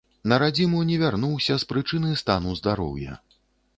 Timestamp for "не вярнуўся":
0.91-1.57